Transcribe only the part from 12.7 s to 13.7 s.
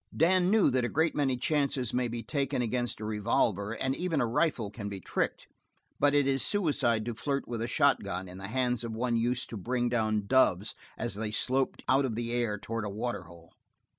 a water hole.